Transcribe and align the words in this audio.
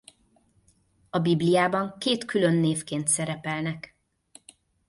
A 1.09 1.19
Bibliában 1.19 1.97
két 1.97 2.25
külön 2.25 2.55
névként 2.55 3.07
szerepelnek. 3.07 3.95